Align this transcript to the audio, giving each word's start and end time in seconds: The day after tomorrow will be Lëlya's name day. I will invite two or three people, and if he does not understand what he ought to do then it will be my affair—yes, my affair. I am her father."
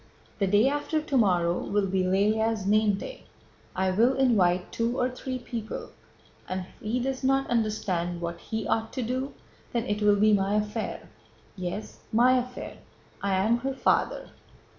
The 0.39 0.47
day 0.47 0.67
after 0.67 0.99
tomorrow 0.99 1.59
will 1.59 1.85
be 1.85 2.01
Lëlya's 2.01 2.65
name 2.65 2.95
day. 2.95 3.25
I 3.75 3.91
will 3.91 4.15
invite 4.15 4.71
two 4.71 4.97
or 4.99 5.11
three 5.11 5.37
people, 5.37 5.91
and 6.49 6.61
if 6.61 6.81
he 6.81 6.99
does 6.99 7.23
not 7.23 7.47
understand 7.51 8.19
what 8.19 8.39
he 8.39 8.67
ought 8.67 8.91
to 8.93 9.03
do 9.03 9.35
then 9.73 9.85
it 9.85 10.01
will 10.01 10.15
be 10.19 10.33
my 10.33 10.55
affair—yes, 10.55 11.99
my 12.11 12.35
affair. 12.39 12.77
I 13.21 13.35
am 13.35 13.57
her 13.59 13.75
father." 13.75 14.31